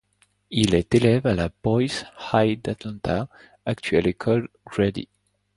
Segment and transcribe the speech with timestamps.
[0.49, 3.27] Il est élève à la Boys High d'Atlanta,
[3.67, 5.07] actuelle École Grady.